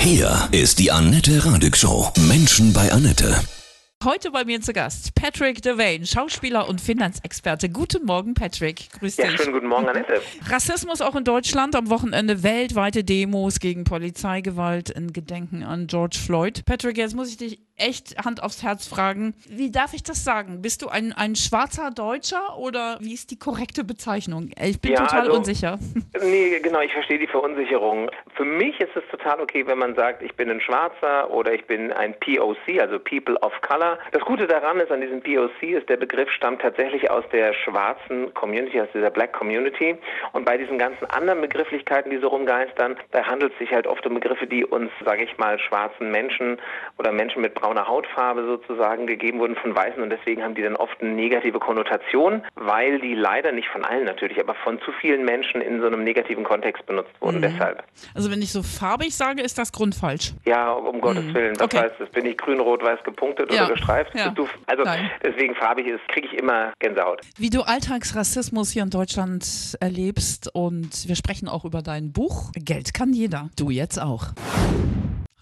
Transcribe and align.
Hier 0.00 0.48
ist 0.52 0.78
die 0.78 0.90
Annette 0.90 1.44
Radig 1.44 1.76
Show. 1.76 2.10
Menschen 2.28 2.72
bei 2.72 2.90
Annette. 2.90 3.34
Heute 4.02 4.30
bei 4.30 4.46
mir 4.46 4.62
zu 4.62 4.72
Gast 4.72 5.14
Patrick 5.14 5.60
Devane, 5.60 6.06
Schauspieler 6.06 6.66
und 6.70 6.80
Finanzexperte. 6.80 7.68
Guten 7.68 8.06
Morgen, 8.06 8.32
Patrick. 8.32 8.88
Grüß 8.98 9.18
Ja, 9.18 9.28
dich. 9.28 9.36
schönen 9.38 9.52
guten 9.52 9.66
Morgen, 9.68 9.86
Annette. 9.88 10.22
Rassismus 10.48 11.02
auch 11.02 11.14
in 11.16 11.24
Deutschland. 11.24 11.76
Am 11.76 11.90
Wochenende 11.90 12.42
weltweite 12.42 13.04
Demos 13.04 13.60
gegen 13.60 13.84
Polizeigewalt 13.84 14.88
in 14.88 15.12
Gedenken 15.12 15.62
an 15.62 15.86
George 15.86 16.16
Floyd. 16.18 16.64
Patrick, 16.64 16.96
jetzt 16.96 17.14
muss 17.14 17.28
ich 17.28 17.36
dich 17.36 17.58
echt 17.80 18.16
Hand 18.24 18.42
aufs 18.42 18.62
Herz 18.62 18.86
fragen. 18.86 19.34
Wie 19.48 19.70
darf 19.70 19.94
ich 19.94 20.02
das 20.02 20.24
sagen? 20.24 20.62
Bist 20.62 20.82
du 20.82 20.88
ein, 20.88 21.12
ein 21.12 21.34
schwarzer 21.36 21.90
Deutscher 21.90 22.58
oder 22.58 22.98
wie 23.00 23.14
ist 23.14 23.30
die 23.30 23.38
korrekte 23.38 23.84
Bezeichnung? 23.84 24.50
Ich 24.62 24.80
bin 24.80 24.92
Ja, 24.92 25.00
total 25.06 25.20
also- 25.22 25.38
unsicher. 25.38 25.78
Nee, 26.22 26.60
genau, 26.62 26.80
ich 26.80 26.92
verstehe 26.92 27.18
die 27.18 27.26
Verunsicherung. 27.26 28.10
Für 28.36 28.44
mich 28.44 28.78
ist 28.78 28.94
es 28.94 29.02
total 29.10 29.40
okay, 29.40 29.66
wenn 29.66 29.78
man 29.78 29.94
sagt, 29.94 30.22
ich 30.22 30.34
bin 30.34 30.50
ein 30.50 30.60
Schwarzer 30.60 31.30
oder 31.30 31.54
ich 31.54 31.64
bin 31.66 31.92
ein 31.92 32.14
POC, 32.20 32.78
also 32.78 32.98
People 32.98 33.36
of 33.42 33.52
Color. 33.62 33.98
Das 34.12 34.22
Gute 34.22 34.46
daran 34.46 34.78
ist, 34.80 34.90
an 34.92 35.00
diesem 35.00 35.22
POC 35.22 35.62
ist, 35.78 35.88
der 35.88 35.96
Begriff 35.96 36.28
stammt 36.30 36.60
tatsächlich 36.60 37.10
aus 37.10 37.24
der 37.32 37.54
schwarzen 37.54 38.34
Community, 38.34 38.80
aus 38.80 38.88
dieser 38.92 39.10
Black 39.10 39.32
Community. 39.32 39.96
Und 40.32 40.44
bei 40.44 40.58
diesen 40.58 40.76
ganzen 40.78 41.06
anderen 41.06 41.40
Begrifflichkeiten, 41.40 42.10
die 42.10 42.18
so 42.18 42.28
rumgeistern, 42.28 42.96
da 43.12 43.24
handelt 43.24 43.52
es 43.54 43.58
sich 43.58 43.72
halt 43.72 43.86
oft 43.86 44.04
um 44.06 44.14
Begriffe, 44.14 44.46
die 44.46 44.64
uns, 44.64 44.90
sage 45.04 45.24
ich 45.24 45.38
mal, 45.38 45.58
schwarzen 45.58 46.10
Menschen 46.10 46.58
oder 46.98 47.12
Menschen 47.12 47.40
mit 47.40 47.54
brauner 47.70 47.86
Hautfarbe 47.86 48.44
sozusagen 48.44 49.06
gegeben 49.06 49.38
wurden 49.38 49.54
von 49.54 49.74
Weißen. 49.74 50.02
Und 50.02 50.10
deswegen 50.10 50.42
haben 50.42 50.54
die 50.56 50.62
dann 50.62 50.74
oft 50.76 51.00
eine 51.00 51.10
negative 51.12 51.60
Konnotation, 51.60 52.42
weil 52.56 53.00
die 53.00 53.14
leider 53.14 53.52
nicht 53.52 53.68
von 53.68 53.84
allen 53.84 54.04
natürlich, 54.04 54.40
aber 54.40 54.54
von 54.64 54.80
zu 54.80 54.90
vielen 55.00 55.24
Menschen 55.24 55.60
in 55.60 55.80
so 55.80 55.86
einem 55.86 56.02
negativen 56.02 56.42
Kontext 56.42 56.84
benutzt 56.86 57.12
wurden. 57.20 57.40
Deshalb. 57.40 57.84
Also 58.14 58.30
wenn 58.30 58.42
ich 58.42 58.50
so 58.50 58.62
farbig 58.64 59.14
sage, 59.14 59.40
ist 59.42 59.56
das 59.56 59.70
grundfalsch. 59.72 60.32
Ja, 60.46 60.72
um 60.72 61.00
Gottes 61.00 61.32
Willen. 61.32 61.54
Was 61.56 61.62
Okay. 61.66 61.78
heißt 61.78 61.94
das? 62.00 62.10
Bin 62.10 62.26
ich 62.26 62.36
grün, 62.36 62.58
rot, 62.58 62.82
weiß 62.82 63.02
gepunktet 63.04 63.52
Ja. 63.52 63.66
oder 63.66 63.74
gestreift? 63.74 64.14
Ja. 64.14 64.30
Du, 64.30 64.48
also 64.66 64.82
Nein. 64.82 65.08
deswegen 65.22 65.54
farbig 65.54 65.86
ist, 65.86 66.00
kriege 66.08 66.26
ich 66.26 66.34
immer 66.34 66.72
Gänsehaut. 66.80 67.20
Wie 67.38 67.50
du 67.50 67.62
Alltagsrassismus 67.62 68.70
hier 68.72 68.82
in 68.82 68.90
Deutschland 68.90 69.76
erlebst 69.80 70.50
und 70.54 71.06
wir 71.08 71.14
sprechen 71.14 71.48
auch 71.48 71.64
über 71.64 71.82
dein 71.82 72.12
Buch. 72.12 72.50
Geld 72.56 72.94
kann 72.94 73.12
jeder. 73.12 73.48
Du 73.56 73.70
jetzt 73.70 73.98
auch. 74.00 74.24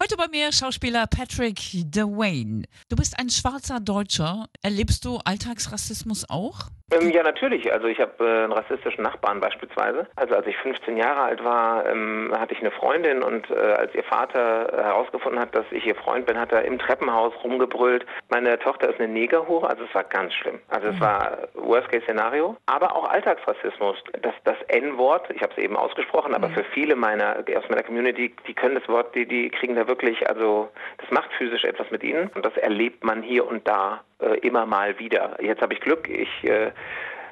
Heute 0.01 0.15
bei 0.15 0.29
mir 0.29 0.53
Schauspieler 0.53 1.07
Patrick 1.07 1.59
DeWayne. 1.73 2.63
Du 2.87 2.95
bist 2.95 3.19
ein 3.19 3.29
schwarzer 3.29 3.81
Deutscher. 3.81 4.45
Erlebst 4.61 5.03
du 5.03 5.19
Alltagsrassismus 5.25 6.25
auch? 6.29 6.69
Ähm, 6.91 7.11
ja, 7.11 7.21
natürlich. 7.21 7.71
Also 7.71 7.87
ich 7.87 7.99
habe 7.99 8.25
äh, 8.25 8.43
einen 8.43 8.53
rassistischen 8.53 9.03
Nachbarn 9.03 9.39
beispielsweise. 9.39 10.07
Also 10.15 10.35
als 10.35 10.47
ich 10.47 10.57
15 10.57 10.97
Jahre 10.97 11.21
alt 11.21 11.43
war, 11.43 11.85
ähm, 11.85 12.33
hatte 12.35 12.53
ich 12.53 12.61
eine 12.61 12.71
Freundin 12.71 13.21
und 13.21 13.49
äh, 13.51 13.53
als 13.53 13.93
ihr 13.93 14.03
Vater 14.03 14.71
herausgefunden 14.73 15.39
hat, 15.39 15.53
dass 15.53 15.65
ich 15.71 15.85
ihr 15.85 15.95
Freund 15.95 16.25
bin, 16.25 16.39
hat 16.39 16.51
er 16.51 16.65
im 16.65 16.79
Treppenhaus 16.79 17.33
rumgebrüllt. 17.43 18.05
Meine 18.29 18.57
Tochter 18.57 18.89
ist 18.89 18.99
eine 18.99 19.07
Negerhure, 19.07 19.69
also 19.69 19.83
es 19.83 19.93
war 19.93 20.03
ganz 20.03 20.33
schlimm. 20.33 20.59
Also 20.69 20.87
es 20.87 20.99
war 20.99 21.37
Worst-Case-Szenario, 21.53 22.57
aber 22.65 22.95
auch 22.95 23.07
Alltagsrassismus. 23.09 23.97
Das, 24.21 24.33
das 24.45 24.57
N-Wort, 24.67 25.29
ich 25.29 25.41
habe 25.43 25.53
es 25.55 25.63
eben 25.63 25.75
ausgesprochen, 25.75 26.33
aber 26.33 26.49
für 26.49 26.63
viele 26.73 26.95
meiner 26.95 27.43
aus 27.55 27.69
meiner 27.69 27.83
Community, 27.83 28.33
die 28.47 28.53
können 28.53 28.75
das 28.75 28.87
Wort, 28.87 29.13
die, 29.13 29.27
die 29.27 29.49
kriegen 29.49 29.75
da 29.75 29.87
wirklich, 29.89 30.29
also 30.29 30.69
das 30.99 31.11
macht 31.11 31.29
physisch 31.37 31.65
etwas 31.65 31.91
mit 31.91 32.01
ihnen 32.03 32.29
und 32.35 32.45
das 32.45 32.55
erlebt 32.55 33.03
man 33.03 33.21
hier 33.21 33.45
und 33.45 33.67
da 33.67 33.99
äh, 34.21 34.37
immer 34.39 34.65
mal 34.65 34.97
wieder. 34.99 35.35
Jetzt 35.43 35.61
habe 35.61 35.73
ich 35.73 35.81
Glück, 35.81 36.07
ich 36.07 36.29
äh, 36.45 36.71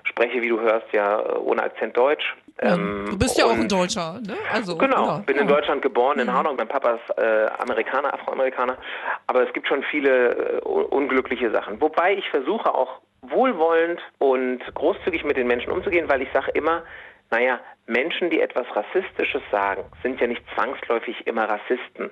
spreche, 0.04 0.42
wie 0.42 0.50
du 0.50 0.60
hörst, 0.60 0.92
ja 0.92 1.22
äh, 1.22 1.38
ohne 1.38 1.64
Akzent 1.64 1.96
Deutsch. 1.96 2.36
Ähm, 2.60 3.06
du 3.12 3.18
bist 3.20 3.38
ja 3.38 3.46
auch 3.46 3.52
ein 3.52 3.70
Deutscher, 3.70 4.20
ne? 4.26 4.36
Also, 4.52 4.76
Genau, 4.78 5.06
ja, 5.06 5.18
bin 5.20 5.38
in. 5.38 5.48
Deutschland 5.48 5.82
geboren, 5.84 6.18
in 6.20 6.34
Hanau. 6.34 6.54
Mein 6.56 6.68
Papa 6.68 6.98
ist 6.98 7.18
äh, 7.18 7.46
Amerikaner, 7.60 8.12
Afroamerikaner. 8.16 8.78
Aber 9.28 9.46
es 9.48 9.54
gibt 9.54 9.68
schon 9.68 9.84
viele 9.84 10.60
äh, 10.60 10.62
un- 10.66 10.86
unglückliche 10.86 11.52
Sachen. 11.52 11.80
Wobei 11.80 12.16
ich 12.16 12.28
versuche 12.32 12.74
auch 12.74 13.00
wohlwollend 13.22 14.02
und 14.20 14.60
großzügig 14.74 15.24
mit 15.24 15.38
den 15.38 15.48
Menschen 15.48 15.72
umzugehen, 15.72 16.10
weil 16.10 16.22
ich 16.22 16.32
sage 16.34 16.52
immer, 16.52 16.84
naja, 17.30 17.60
Menschen, 17.88 18.30
die 18.30 18.42
etwas 18.42 18.66
Rassistisches 18.76 19.42
sagen, 19.52 19.84
sind 20.04 20.20
ja 20.22 20.28
nicht 20.28 20.44
zwangsläufig 20.56 21.26
immer 21.28 21.46
Rassisten. 21.46 22.10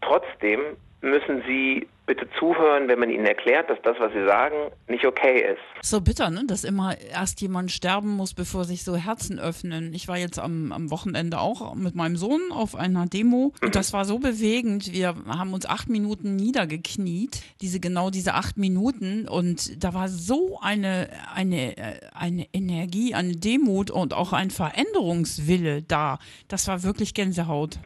Trotzdem 0.00 0.76
müssen 1.00 1.42
sie 1.46 1.88
bitte 2.06 2.28
zuhören, 2.38 2.88
wenn 2.88 2.98
man 2.98 3.10
ihnen 3.10 3.24
erklärt, 3.24 3.70
dass 3.70 3.78
das, 3.82 3.96
was 3.98 4.12
sie 4.12 4.24
sagen, 4.26 4.70
nicht 4.88 5.06
okay 5.06 5.52
ist. 5.52 5.60
So 5.82 6.00
bitter, 6.00 6.30
ne? 6.30 6.44
dass 6.46 6.64
immer 6.64 6.96
erst 6.98 7.40
jemand 7.40 7.70
sterben 7.70 8.10
muss, 8.10 8.34
bevor 8.34 8.64
sich 8.64 8.84
so 8.84 8.96
Herzen 8.96 9.38
öffnen. 9.38 9.94
Ich 9.94 10.06
war 10.08 10.18
jetzt 10.18 10.38
am, 10.38 10.72
am 10.72 10.90
Wochenende 10.90 11.40
auch 11.40 11.74
mit 11.74 11.94
meinem 11.94 12.16
Sohn 12.16 12.40
auf 12.52 12.74
einer 12.74 13.06
Demo 13.06 13.52
und 13.62 13.74
das 13.74 13.92
war 13.92 14.04
so 14.04 14.18
bewegend. 14.18 14.92
Wir 14.92 15.14
haben 15.26 15.54
uns 15.54 15.66
acht 15.66 15.88
Minuten 15.88 16.36
niedergekniet, 16.36 17.42
diese 17.60 17.80
genau 17.80 18.10
diese 18.10 18.34
acht 18.34 18.56
Minuten 18.58 19.26
und 19.26 19.82
da 19.82 19.94
war 19.94 20.08
so 20.08 20.58
eine, 20.60 21.08
eine, 21.34 21.74
eine 22.14 22.46
Energie, 22.52 23.14
eine 23.14 23.36
Demut 23.36 23.90
und 23.90 24.12
auch 24.12 24.32
ein 24.32 24.50
Veränderungswille 24.50 25.82
da. 25.82 26.18
Das 26.48 26.68
war 26.68 26.82
wirklich 26.82 27.14
Gänsehaut. 27.14 27.78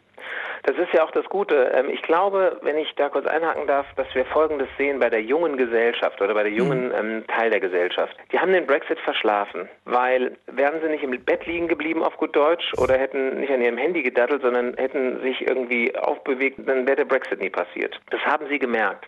Das 0.68 0.76
ist 0.76 0.92
ja 0.92 1.02
auch 1.02 1.10
das 1.12 1.24
Gute. 1.30 1.72
Ähm, 1.74 1.88
Ich 1.88 2.02
glaube, 2.02 2.58
wenn 2.60 2.76
ich 2.76 2.94
da 2.96 3.08
kurz 3.08 3.26
einhaken 3.26 3.66
darf, 3.66 3.86
dass 3.96 4.06
wir 4.14 4.26
Folgendes 4.26 4.68
sehen 4.76 4.98
bei 4.98 5.08
der 5.08 5.22
jungen 5.22 5.56
Gesellschaft 5.56 6.20
oder 6.20 6.34
bei 6.34 6.42
der 6.42 6.52
jungen 6.52 6.92
ähm, 6.94 7.24
Teil 7.26 7.48
der 7.48 7.60
Gesellschaft. 7.60 8.14
Die 8.30 8.38
haben 8.38 8.52
den 8.52 8.66
Brexit 8.66 9.00
verschlafen, 9.00 9.66
weil 9.86 10.36
wären 10.46 10.78
sie 10.82 10.88
nicht 10.88 11.02
im 11.02 11.18
Bett 11.24 11.46
liegen 11.46 11.68
geblieben 11.68 12.02
auf 12.02 12.18
gut 12.18 12.36
Deutsch 12.36 12.74
oder 12.76 12.98
hätten 12.98 13.40
nicht 13.40 13.50
an 13.50 13.62
ihrem 13.62 13.78
Handy 13.78 14.02
gedattelt, 14.02 14.42
sondern 14.42 14.74
hätten 14.76 15.22
sich 15.22 15.40
irgendwie 15.48 15.96
aufbewegt, 15.96 16.58
dann 16.66 16.86
wäre 16.86 16.96
der 16.96 17.06
Brexit 17.06 17.40
nie 17.40 17.48
passiert. 17.48 17.98
Das 18.10 18.20
haben 18.26 18.46
sie 18.48 18.58
gemerkt. 18.58 19.06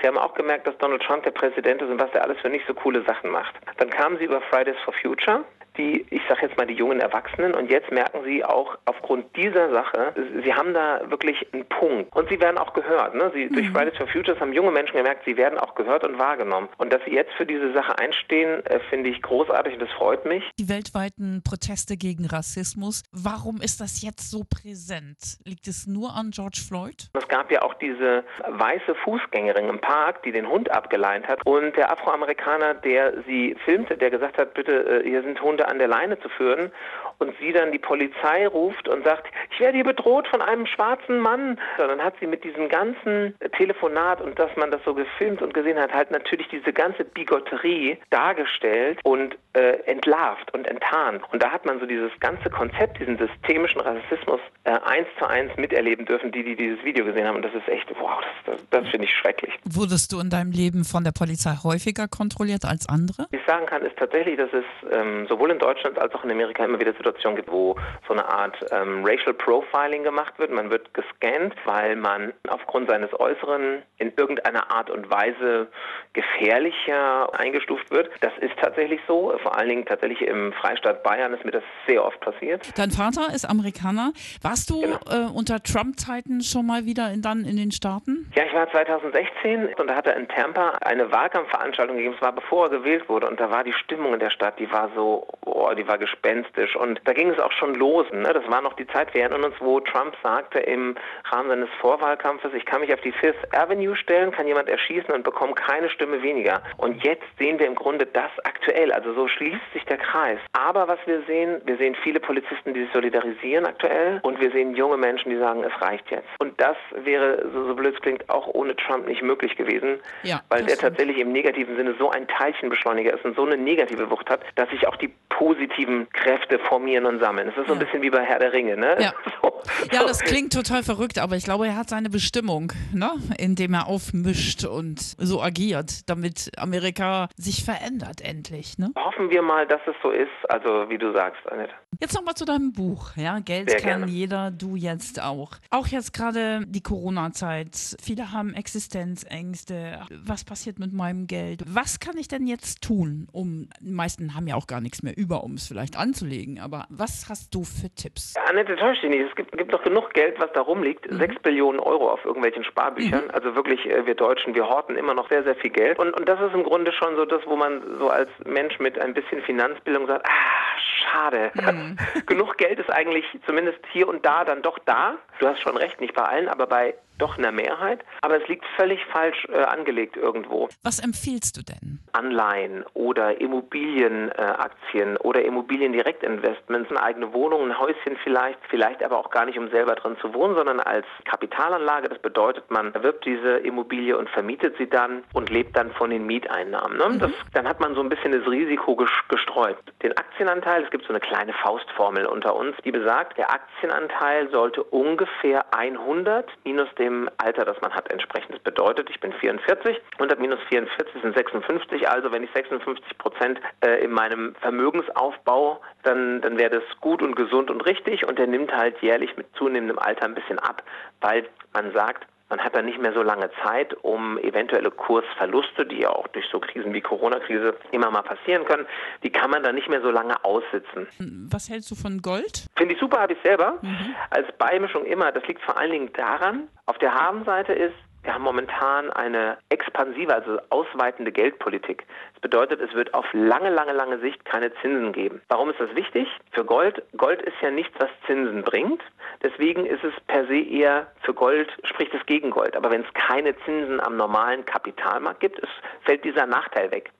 Sie 0.00 0.06
haben 0.06 0.16
auch 0.16 0.34
gemerkt, 0.34 0.68
dass 0.68 0.78
Donald 0.78 1.02
Trump 1.02 1.24
der 1.24 1.32
Präsident 1.32 1.82
ist 1.82 1.90
und 1.90 2.00
was 2.00 2.14
er 2.14 2.22
alles 2.22 2.38
für 2.38 2.50
nicht 2.50 2.68
so 2.68 2.74
coole 2.74 3.02
Sachen 3.02 3.30
macht. 3.30 3.56
Dann 3.78 3.90
kamen 3.90 4.16
sie 4.18 4.26
über 4.26 4.40
Fridays 4.42 4.78
for 4.84 4.94
Future 5.02 5.44
die, 5.80 6.06
ich 6.10 6.22
sage 6.28 6.42
jetzt 6.42 6.56
mal, 6.56 6.66
die 6.66 6.74
jungen 6.74 7.00
Erwachsenen. 7.00 7.54
Und 7.54 7.70
jetzt 7.70 7.90
merken 7.90 8.20
sie 8.24 8.44
auch 8.44 8.78
aufgrund 8.84 9.34
dieser 9.36 9.70
Sache, 9.70 10.12
sie 10.44 10.54
haben 10.54 10.74
da 10.74 11.00
wirklich 11.10 11.46
einen 11.52 11.64
Punkt. 11.66 12.14
Und 12.14 12.28
sie 12.28 12.40
werden 12.40 12.58
auch 12.58 12.74
gehört. 12.74 13.14
Ne? 13.14 13.30
Sie, 13.34 13.48
Durch 13.48 13.70
Fridays 13.70 13.96
for 13.96 14.06
Futures 14.06 14.38
haben 14.40 14.52
junge 14.52 14.70
Menschen 14.70 14.96
gemerkt, 14.96 15.22
sie 15.24 15.36
werden 15.36 15.58
auch 15.58 15.74
gehört 15.74 16.04
und 16.06 16.18
wahrgenommen. 16.18 16.68
Und 16.78 16.92
dass 16.92 17.00
sie 17.04 17.12
jetzt 17.12 17.32
für 17.32 17.46
diese 17.46 17.72
Sache 17.72 17.98
einstehen, 17.98 18.64
äh, 18.66 18.80
finde 18.90 19.10
ich 19.10 19.22
großartig 19.22 19.74
und 19.74 19.82
das 19.82 19.90
freut 19.90 20.24
mich. 20.26 20.44
Die 20.58 20.68
weltweiten 20.68 21.42
Proteste 21.42 21.96
gegen 21.96 22.26
Rassismus, 22.26 23.02
warum 23.12 23.60
ist 23.60 23.80
das 23.80 24.02
jetzt 24.02 24.30
so 24.30 24.44
präsent? 24.48 25.38
Liegt 25.44 25.66
es 25.66 25.86
nur 25.86 26.14
an 26.14 26.30
George 26.30 26.60
Floyd? 26.66 27.08
Es 27.14 27.28
gab 27.28 27.50
ja 27.50 27.62
auch 27.62 27.74
diese 27.74 28.24
weiße 28.46 28.94
Fußgängerin 29.04 29.68
im 29.68 29.80
Park, 29.80 30.22
die 30.24 30.32
den 30.32 30.48
Hund 30.48 30.70
abgeleint 30.70 31.26
hat. 31.28 31.44
Und 31.46 31.76
der 31.76 31.90
Afroamerikaner, 31.90 32.74
der 32.74 33.22
sie 33.26 33.56
filmte, 33.64 33.96
der 33.96 34.10
gesagt 34.10 34.38
hat, 34.38 34.54
bitte, 34.54 35.02
äh, 35.02 35.08
hier 35.08 35.22
sind 35.22 35.40
Hunde 35.40 35.66
an 35.70 35.78
der 35.78 35.88
Leine 35.88 36.18
zu 36.20 36.28
führen. 36.28 36.70
Und 37.18 37.34
sie 37.38 37.52
dann 37.52 37.70
die 37.70 37.78
Polizei 37.78 38.46
ruft 38.46 38.88
und 38.88 39.04
sagt, 39.04 39.26
ich 39.52 39.60
werde 39.60 39.74
hier 39.74 39.84
bedroht 39.84 40.26
von 40.28 40.40
einem 40.40 40.64
schwarzen 40.66 41.20
Mann. 41.20 41.58
So, 41.76 41.86
dann 41.86 42.02
hat 42.02 42.14
sie 42.18 42.26
mit 42.26 42.44
diesem 42.44 42.68
ganzen 42.68 43.34
Telefonat 43.56 44.22
und 44.22 44.38
dass 44.38 44.54
man 44.56 44.70
das 44.70 44.80
so 44.84 44.94
gefilmt 44.94 45.42
und 45.42 45.52
gesehen 45.52 45.78
hat, 45.78 45.92
halt 45.92 46.10
natürlich 46.10 46.48
diese 46.48 46.72
ganze 46.72 47.04
Bigotterie 47.04 47.98
dargestellt 48.08 49.00
und 49.04 49.36
äh, 49.52 49.80
entlarvt 49.84 50.52
und 50.54 50.66
enttarnt. 50.66 51.22
Und 51.32 51.42
da 51.42 51.50
hat 51.50 51.66
man 51.66 51.78
so 51.80 51.86
dieses 51.86 52.10
ganze 52.20 52.48
Konzept, 52.48 53.00
diesen 53.00 53.18
systemischen 53.18 53.80
Rassismus 53.80 54.40
äh, 54.64 54.70
eins 54.84 55.08
zu 55.18 55.26
eins 55.26 55.50
miterleben 55.56 56.06
dürfen, 56.06 56.32
die, 56.32 56.42
die 56.42 56.56
dieses 56.56 56.82
Video 56.84 57.04
gesehen 57.04 57.26
haben. 57.26 57.36
Und 57.36 57.44
das 57.44 57.54
ist 57.54 57.68
echt, 57.68 57.90
wow, 57.98 58.20
das, 58.46 58.56
das, 58.56 58.68
das 58.70 58.88
finde 58.88 59.06
ich 59.06 59.14
schrecklich. 59.14 59.52
Wurdest 59.64 60.12
du 60.12 60.20
in 60.20 60.30
deinem 60.30 60.52
Leben 60.52 60.84
von 60.84 61.04
der 61.04 61.12
Polizei 61.12 61.52
häufiger 61.62 62.08
kontrolliert 62.08 62.64
als 62.64 62.88
andere? 62.88 63.26
Was 63.30 63.40
ich 63.40 63.46
sagen 63.46 63.66
kann, 63.66 63.82
ist 63.82 63.96
tatsächlich, 63.96 64.36
dass 64.36 64.50
es 64.52 64.64
ähm, 64.92 65.26
sowohl 65.28 65.49
in 65.50 65.58
Deutschland 65.58 65.98
als 65.98 66.14
auch 66.14 66.24
in 66.24 66.30
Amerika 66.30 66.64
immer 66.64 66.80
wieder 66.80 66.92
Situationen 66.92 67.36
gibt, 67.36 67.50
wo 67.50 67.76
so 68.06 68.12
eine 68.14 68.26
Art 68.28 68.56
ähm, 68.70 69.04
Racial 69.04 69.34
Profiling 69.34 70.02
gemacht 70.04 70.38
wird. 70.38 70.50
Man 70.50 70.70
wird 70.70 70.92
gescannt, 70.94 71.54
weil 71.64 71.96
man 71.96 72.32
aufgrund 72.48 72.88
seines 72.90 73.10
Äußeren 73.18 73.82
in 73.98 74.12
irgendeiner 74.16 74.70
Art 74.70 74.90
und 74.90 75.10
Weise 75.10 75.68
gefährlicher 76.12 77.28
eingestuft 77.38 77.90
wird. 77.90 78.10
Das 78.20 78.32
ist 78.40 78.52
tatsächlich 78.60 79.00
so. 79.06 79.32
Vor 79.42 79.56
allen 79.56 79.68
Dingen 79.68 79.84
tatsächlich 79.86 80.22
im 80.22 80.52
Freistaat 80.52 81.02
Bayern 81.02 81.32
ist 81.34 81.44
mir 81.44 81.50
das 81.50 81.62
sehr 81.86 82.04
oft 82.04 82.20
passiert. 82.20 82.66
Dein 82.78 82.90
Vater 82.90 83.32
ist 83.34 83.44
Amerikaner. 83.48 84.12
Warst 84.42 84.70
du 84.70 84.80
Genau. 84.80 84.96
äh, 85.10 85.28
unter 85.34 85.62
Trump-Zeiten 85.62 86.40
schon 86.42 86.66
mal 86.66 86.84
wieder 86.84 87.10
in, 87.12 87.22
dann 87.22 87.44
in 87.44 87.56
den 87.56 87.70
Staaten? 87.72 88.30
Ja, 88.34 88.44
ich 88.44 88.52
war 88.54 88.70
2016 88.70 89.74
und 89.78 89.86
da 89.88 89.94
hat 89.96 90.06
er 90.06 90.16
in 90.16 90.28
Tampa 90.28 90.70
eine 90.82 91.10
Wahlkampfveranstaltung 91.12 91.96
gegeben. 91.96 92.14
Es 92.16 92.22
war 92.22 92.32
bevor 92.32 92.66
er 92.66 92.70
gewählt 92.70 93.08
wurde 93.08 93.28
und 93.28 93.38
da 93.40 93.50
war 93.50 93.64
die 93.64 93.72
Stimmung 93.72 94.14
in 94.14 94.20
der 94.20 94.30
Stadt, 94.30 94.58
die 94.58 94.70
war 94.70 94.90
so, 94.94 95.26
oh, 95.54 95.72
die 95.74 95.86
war 95.86 95.98
gespenstisch 95.98 96.76
und 96.76 97.00
da 97.04 97.12
ging 97.12 97.30
es 97.30 97.38
auch 97.38 97.52
schon 97.52 97.74
los. 97.74 98.06
Ne? 98.12 98.32
Das 98.32 98.46
war 98.48 98.60
noch 98.62 98.74
die 98.74 98.86
Zeit, 98.86 99.12
wir 99.14 99.22
erinnern 99.22 99.44
uns, 99.44 99.54
wo 99.60 99.80
Trump 99.80 100.14
sagte 100.22 100.58
im 100.60 100.96
Rahmen 101.24 101.48
seines 101.48 101.68
Vorwahlkampfes, 101.80 102.52
ich 102.54 102.64
kann 102.64 102.80
mich 102.80 102.92
auf 102.92 103.00
die 103.00 103.12
Fifth 103.12 103.54
Avenue 103.54 103.96
stellen, 103.96 104.30
kann 104.30 104.46
jemand 104.46 104.68
erschießen 104.68 105.12
und 105.12 105.22
bekomme 105.22 105.54
keine 105.54 105.88
Stimme 105.90 106.22
weniger. 106.22 106.62
Und 106.76 107.02
jetzt 107.04 107.24
sehen 107.38 107.58
wir 107.58 107.66
im 107.66 107.74
Grunde 107.74 108.06
das 108.06 108.30
aktuell. 108.44 108.92
Also 108.92 109.14
so 109.14 109.28
schließt 109.28 109.60
sich 109.72 109.84
der 109.84 109.98
Kreis. 109.98 110.38
Aber 110.52 110.88
was 110.88 110.98
wir 111.06 111.22
sehen, 111.22 111.60
wir 111.64 111.76
sehen 111.76 111.94
viele 112.02 112.20
Polizisten, 112.20 112.74
die 112.74 112.82
sich 112.82 112.92
solidarisieren 112.92 113.66
aktuell 113.66 114.20
und 114.22 114.40
wir 114.40 114.50
sehen 114.50 114.74
junge 114.74 114.96
Menschen, 114.96 115.30
die 115.30 115.38
sagen, 115.38 115.64
es 115.64 115.82
reicht 115.82 116.10
jetzt. 116.10 116.28
Und 116.38 116.60
das 116.60 116.76
wäre, 116.94 117.48
so, 117.52 117.66
so 117.66 117.74
blöd 117.74 117.94
es 117.94 118.00
klingt, 118.00 118.28
auch 118.28 118.46
ohne 118.48 118.76
Trump 118.76 119.06
nicht 119.06 119.22
möglich 119.22 119.56
gewesen, 119.56 120.00
ja, 120.22 120.40
weil 120.48 120.64
der 120.64 120.76
tatsächlich 120.76 121.18
im 121.18 121.32
negativen 121.32 121.76
Sinne 121.76 121.94
so 121.98 122.10
ein 122.10 122.26
Teilchenbeschleuniger 122.28 123.14
ist 123.14 123.24
und 123.24 123.36
so 123.36 123.44
eine 123.44 123.56
negative 123.56 124.10
Wucht 124.10 124.30
hat, 124.30 124.40
dass 124.56 124.68
sich 124.70 124.86
auch 124.86 124.96
die 124.96 125.12
positiven 125.40 126.06
Kräfte 126.10 126.58
formieren 126.58 127.06
und 127.06 127.18
sammeln. 127.18 127.48
Es 127.48 127.56
ist 127.56 127.66
so 127.66 127.72
ein 127.72 127.78
bisschen 127.78 128.02
wie 128.02 128.10
bei 128.10 128.22
Herr 128.22 128.38
der 128.38 128.52
Ringe, 128.52 128.76
ne? 128.76 128.96
Ja. 129.00 129.12
So, 129.42 129.62
ja, 129.92 130.02
das 130.02 130.20
klingt 130.20 130.52
total 130.52 130.82
verrückt, 130.82 131.18
aber 131.18 131.36
ich 131.36 131.44
glaube, 131.44 131.66
er 131.66 131.76
hat 131.76 131.88
seine 131.88 132.10
Bestimmung, 132.10 132.72
ne? 132.92 133.10
indem 133.38 133.74
er 133.74 133.86
aufmischt 133.86 134.64
und 134.64 135.00
so 135.00 135.42
agiert, 135.42 136.08
damit 136.08 136.50
Amerika 136.58 137.28
sich 137.36 137.64
verändert 137.64 138.20
endlich. 138.22 138.78
Ne? 138.78 138.92
Hoffen 138.96 139.30
wir 139.30 139.42
mal, 139.42 139.66
dass 139.66 139.80
es 139.86 139.94
so 140.02 140.10
ist, 140.10 140.28
also 140.48 140.88
wie 140.88 140.98
du 140.98 141.12
sagst, 141.12 141.40
Annette. 141.50 141.74
Jetzt 141.98 142.14
nochmal 142.14 142.34
zu 142.34 142.44
deinem 142.44 142.72
Buch. 142.72 143.16
Ja, 143.16 143.40
Geld 143.40 143.68
Sehr 143.68 143.80
kann 143.80 144.00
gerne. 144.00 144.12
jeder, 144.12 144.50
du 144.50 144.76
jetzt 144.76 145.20
auch. 145.20 145.50
Auch 145.70 145.88
jetzt 145.88 146.14
gerade 146.14 146.64
die 146.66 146.82
Corona-Zeit. 146.82 147.96
Viele 148.02 148.32
haben 148.32 148.54
Existenzängste. 148.54 150.00
Was 150.24 150.44
passiert 150.44 150.78
mit 150.78 150.92
meinem 150.92 151.26
Geld? 151.26 151.62
Was 151.66 151.98
kann 151.98 152.16
ich 152.16 152.28
denn 152.28 152.46
jetzt 152.46 152.82
tun, 152.82 153.28
um, 153.32 153.68
die 153.80 153.92
meisten 153.92 154.34
haben 154.34 154.46
ja 154.46 154.54
auch 154.54 154.66
gar 154.66 154.80
nichts 154.80 155.02
mehr 155.02 155.16
über, 155.16 155.42
um 155.42 155.54
es 155.54 155.66
vielleicht 155.66 155.98
anzulegen. 155.98 156.60
Aber 156.60 156.86
was 156.90 157.28
hast 157.28 157.54
du 157.54 157.64
für 157.64 157.90
Tipps? 157.90 158.34
Annette, 158.48 158.76
täuscht 158.76 159.02
dich 159.02 159.10
nicht. 159.10 159.28
Es 159.28 159.34
gibt, 159.34 159.56
gibt 159.58 159.72
doch 159.72 159.82
genug 159.82 160.14
Geld, 160.14 160.38
was 160.38 160.50
da 160.54 160.60
rumliegt. 160.60 161.10
Mhm. 161.10 161.18
Sechs 161.18 161.42
Billionen 161.42 161.80
Euro 161.80 162.12
auf 162.12 162.24
irgendwelchen 162.24 162.64
Sparbüchern. 162.64 163.24
Mhm. 163.24 163.30
Also 163.32 163.54
wirklich, 163.56 163.84
äh, 163.86 164.06
wir 164.06 164.14
Deutschen, 164.14 164.54
wir 164.54 164.68
horten 164.68 164.96
immer 164.96 165.14
noch 165.14 165.28
sehr, 165.28 165.42
sehr 165.42 165.56
viel 165.56 165.70
Geld. 165.70 165.98
Und, 165.98 166.14
und 166.14 166.28
das 166.28 166.40
ist 166.40 166.54
im 166.54 166.62
Grunde 166.62 166.92
schon 166.92 167.16
so 167.16 167.24
das, 167.24 167.42
wo 167.46 167.56
man 167.56 167.82
so 167.98 168.08
als 168.08 168.30
Mensch 168.46 168.78
mit 168.78 168.98
ein 168.98 169.12
bisschen 169.12 169.42
Finanzbildung 169.42 170.06
sagt, 170.06 170.24
ah, 170.26 170.78
schade. 171.10 171.50
Mhm. 171.54 171.96
Genug 172.26 172.56
Geld 172.56 172.78
ist 172.78 172.90
eigentlich 172.90 173.24
zumindest 173.46 173.80
hier 173.92 174.08
und 174.08 174.24
da 174.24 174.44
dann 174.44 174.62
doch 174.62 174.78
da. 174.78 175.14
Du 175.38 175.48
hast 175.48 175.60
schon 175.60 175.76
recht, 175.76 176.00
nicht 176.00 176.14
bei 176.14 176.22
allen, 176.22 176.48
aber 176.48 176.66
bei 176.66 176.94
doch 177.20 177.38
einer 177.38 177.52
Mehrheit. 177.52 178.04
Aber 178.22 178.40
es 178.40 178.48
liegt 178.48 178.64
völlig 178.76 179.04
falsch 179.06 179.46
äh, 179.52 179.62
angelegt 179.62 180.16
irgendwo. 180.16 180.68
Was 180.82 180.98
empfiehlst 180.98 181.56
du 181.56 181.62
denn? 181.62 182.00
Anleihen 182.12 182.84
oder 182.94 183.40
Immobilienaktien 183.40 185.16
äh, 185.16 185.18
oder 185.20 185.44
Immobiliendirektinvestments, 185.44 186.90
eine 186.90 187.02
eigene 187.02 187.32
Wohnung, 187.32 187.70
ein 187.70 187.78
Häuschen 187.78 188.16
vielleicht, 188.22 188.58
vielleicht 188.68 189.02
aber 189.02 189.18
auch 189.18 189.30
gar 189.30 189.46
nicht, 189.46 189.58
um 189.58 189.70
selber 189.70 189.94
drin 189.94 190.16
zu 190.20 190.34
wohnen, 190.34 190.54
sondern 190.54 190.80
als 190.80 191.06
Kapitalanlage. 191.24 192.08
Das 192.08 192.18
bedeutet, 192.18 192.70
man 192.70 192.92
erwirbt 192.94 193.24
diese 193.24 193.58
Immobilie 193.58 194.16
und 194.16 194.28
vermietet 194.30 194.76
sie 194.78 194.88
dann 194.88 195.22
und 195.32 195.50
lebt 195.50 195.76
dann 195.76 195.92
von 195.92 196.10
den 196.10 196.26
Mieteinnahmen. 196.26 196.98
Ne? 196.98 197.08
Mhm. 197.08 197.18
Das, 197.18 197.30
dann 197.52 197.68
hat 197.68 197.80
man 197.80 197.94
so 197.94 198.00
ein 198.00 198.08
bisschen 198.08 198.32
das 198.32 198.46
Risiko 198.50 198.96
gestreut. 199.28 199.76
Den 200.02 200.16
Aktienanteil, 200.16 200.84
es 200.84 200.90
gibt 200.90 201.04
so 201.04 201.10
eine 201.10 201.20
kleine 201.20 201.52
Faustformel 201.52 202.26
unter 202.26 202.56
uns, 202.56 202.76
die 202.84 202.92
besagt, 202.92 203.38
der 203.38 203.52
Aktienanteil 203.52 204.50
sollte 204.50 204.82
ungefähr 204.82 205.64
100 205.74 206.50
minus 206.64 206.88
dem 206.96 207.09
Alter, 207.38 207.64
das 207.64 207.80
man 207.80 207.92
hat, 207.92 208.10
entsprechend. 208.10 208.54
Das 208.54 208.62
bedeutet, 208.62 209.10
ich 209.10 209.20
bin 209.20 209.32
44, 209.32 210.00
100 210.14 210.40
minus 210.40 210.58
44 210.68 211.22
sind 211.22 211.36
56, 211.36 212.08
also 212.08 212.32
wenn 212.32 212.42
ich 212.42 212.50
56 212.52 213.18
Prozent 213.18 213.60
äh, 213.84 214.04
in 214.04 214.10
meinem 214.10 214.54
Vermögensaufbau, 214.60 215.80
dann, 216.02 216.40
dann 216.40 216.58
wäre 216.58 216.80
das 216.80 217.00
gut 217.00 217.22
und 217.22 217.36
gesund 217.36 217.70
und 217.70 217.84
richtig 217.86 218.26
und 218.26 218.38
der 218.38 218.46
nimmt 218.46 218.72
halt 218.72 219.00
jährlich 219.02 219.36
mit 219.36 219.46
zunehmendem 219.56 219.98
Alter 219.98 220.24
ein 220.24 220.34
bisschen 220.34 220.58
ab, 220.58 220.82
weil 221.20 221.46
man 221.72 221.92
sagt, 221.92 222.26
man 222.50 222.60
hat 222.60 222.74
dann 222.76 222.84
nicht 222.84 223.00
mehr 223.00 223.12
so 223.12 223.22
lange 223.22 223.50
Zeit, 223.64 223.94
um 224.02 224.36
eventuelle 224.38 224.90
Kursverluste, 224.90 225.86
die 225.86 226.00
ja 226.00 226.10
auch 226.10 226.28
durch 226.28 226.44
so 226.50 226.58
Krisen 226.58 226.92
wie 226.92 227.00
Corona-Krise 227.00 227.76
immer 227.92 228.10
mal 228.10 228.22
passieren 228.22 228.64
können, 228.64 228.86
die 229.22 229.30
kann 229.30 229.50
man 229.50 229.62
dann 229.62 229.76
nicht 229.76 229.88
mehr 229.88 230.02
so 230.02 230.10
lange 230.10 230.44
aussitzen. 230.44 231.06
Was 231.50 231.70
hältst 231.70 231.90
du 231.90 231.94
von 231.94 232.20
Gold? 232.20 232.66
Finde 232.76 232.94
ich 232.94 233.00
super, 233.00 233.20
habe 233.20 233.32
ich 233.32 233.38
selber. 233.42 233.78
Mhm. 233.82 234.14
Als 234.30 234.46
Beimischung 234.58 235.04
immer. 235.04 235.32
Das 235.32 235.46
liegt 235.46 235.62
vor 235.62 235.78
allen 235.78 235.92
Dingen 235.92 236.12
daran, 236.12 236.68
auf 236.86 236.98
der 236.98 237.14
Habenseite 237.14 237.72
ist, 237.72 237.94
wir 238.22 238.34
haben 238.34 238.42
momentan 238.42 239.10
eine 239.10 239.56
expansive, 239.70 240.34
also 240.34 240.58
ausweitende 240.68 241.32
Geldpolitik. 241.32 242.06
Das 242.34 242.40
bedeutet, 242.42 242.80
es 242.80 242.94
wird 242.94 243.14
auf 243.14 243.24
lange, 243.32 243.70
lange, 243.70 243.92
lange 243.92 244.18
Sicht 244.18 244.44
keine 244.44 244.72
Zinsen 244.82 245.12
geben. 245.12 245.40
Warum 245.48 245.70
ist 245.70 245.80
das 245.80 245.94
wichtig? 245.94 246.28
Für 246.52 246.64
Gold, 246.64 247.02
Gold 247.16 247.40
ist 247.42 247.56
ja 247.62 247.70
nichts, 247.70 247.94
was 247.98 248.10
Zinsen 248.26 248.62
bringt. 248.62 249.02
Deswegen 249.42 249.86
ist 249.86 250.04
es 250.04 250.12
per 250.26 250.46
se 250.46 250.58
eher 250.58 251.06
für 251.22 251.32
Gold, 251.32 251.70
spricht 251.84 252.12
es 252.12 252.24
gegen 252.26 252.50
Gold. 252.50 252.76
Aber 252.76 252.90
wenn 252.90 253.02
es 253.02 253.12
keine 253.14 253.56
Zinsen 253.64 254.00
am 254.00 254.16
normalen 254.16 254.66
Kapitalmarkt 254.66 255.40
gibt, 255.40 255.60
fällt 256.04 256.22
dieser 256.24 256.46
Nachteil 256.46 256.90
weg. 256.90 257.10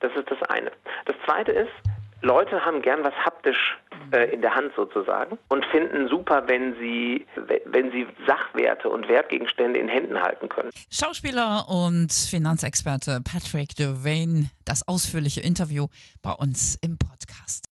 Das 0.00 0.14
ist 0.16 0.30
das 0.30 0.42
eine. 0.44 0.72
Das 1.04 1.16
zweite 1.26 1.52
ist, 1.52 1.72
Leute 2.22 2.64
haben 2.64 2.80
gern 2.80 3.04
was 3.04 3.14
haptisch 3.24 3.78
äh, 4.12 4.32
in 4.32 4.42
der 4.42 4.54
Hand 4.54 4.72
sozusagen 4.76 5.38
und 5.48 5.64
finden 5.66 6.08
super, 6.08 6.44
wenn 6.46 6.74
sie, 6.78 7.26
wenn 7.64 7.90
sie 7.92 8.06
Sachwerte 8.26 8.88
und 8.88 9.08
Wertgegenstände 9.08 9.78
in 9.78 9.88
Händen 9.88 10.20
halten 10.20 10.48
können. 10.48 10.70
Schauspieler 10.90 11.68
und 11.68 12.12
Finanzexperte 12.12 13.20
Patrick 13.24 13.74
Devane, 13.76 14.50
das 14.64 14.86
ausführliche 14.86 15.40
Interview 15.40 15.86
bei 16.22 16.32
uns 16.32 16.78
im 16.82 16.98
Podcast. 16.98 17.64